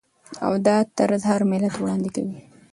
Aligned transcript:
او 0.45 0.53
دا 0.65 0.77
طرز 0.97 1.21
هر 1.31 1.41
ملت 1.51 1.73
وړاندې 1.77 2.09
کوي. 2.15 2.37